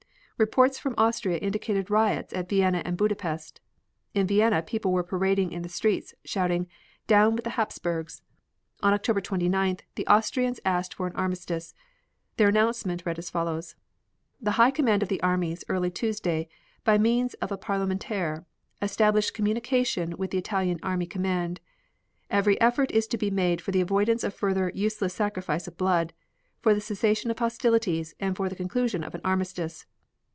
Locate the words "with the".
7.35-7.51, 20.17-20.39